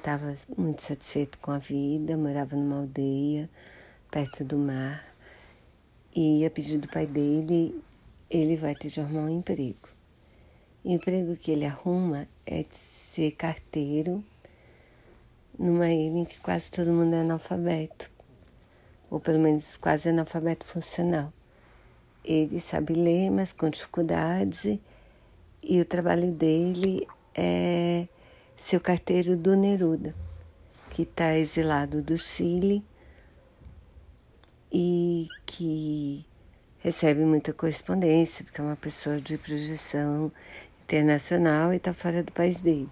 [0.00, 3.50] estava muito satisfeito com a vida, morava numa aldeia
[4.10, 5.06] perto do mar
[6.16, 7.78] e a pedido do pai dele,
[8.30, 9.88] ele vai ter de arrumar um emprego.
[10.82, 14.24] O emprego que ele arruma é de ser carteiro
[15.58, 18.10] numa ilha em que quase todo mundo é analfabeto,
[19.10, 21.30] ou pelo menos quase analfabeto funcional.
[22.24, 24.80] Ele sabe ler, mas com dificuldade,
[25.62, 28.08] e o trabalho dele é
[28.60, 30.14] ser o carteiro do Neruda,
[30.90, 32.84] que está exilado do Chile
[34.72, 36.24] e que
[36.78, 40.30] recebe muita correspondência, porque é uma pessoa de projeção
[40.84, 42.88] internacional e está fora do país dele.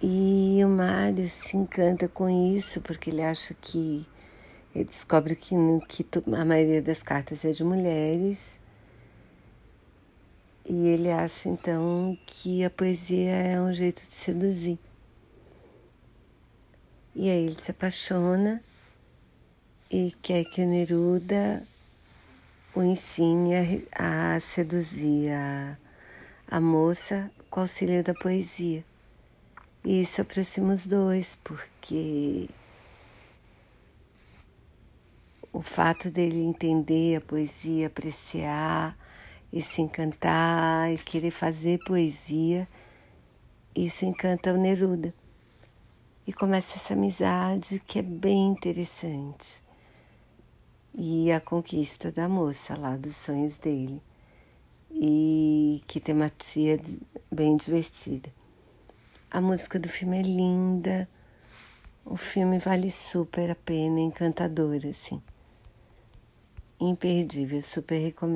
[0.00, 4.06] E o Mário se encanta com isso, porque ele acha que.
[4.74, 5.54] Ele descobre que,
[5.88, 6.06] que
[6.36, 8.58] a maioria das cartas é de mulheres.
[10.68, 14.78] E ele acha então que a poesia é um jeito de seduzir.
[17.14, 18.60] E aí ele se apaixona
[19.88, 21.62] e quer que o Neruda
[22.74, 23.52] o ensine
[23.92, 25.78] a, a seduzir a,
[26.48, 28.84] a moça com auxílio da poesia.
[29.84, 32.50] E isso aproxima os dois, porque
[35.52, 38.98] o fato dele entender a poesia, apreciar
[39.52, 42.68] e se encantar e querer fazer poesia,
[43.74, 45.14] isso encanta o Neruda.
[46.26, 49.64] E começa essa amizade que é bem interessante
[50.98, 54.02] e a conquista da moça lá dos sonhos dele
[54.90, 56.80] e que tem uma tia
[57.30, 58.30] bem divertida.
[59.30, 61.08] A música do filme é linda,
[62.04, 65.20] o filme vale super a pena, encantador assim.
[66.80, 68.34] Imperdível, super recomendo.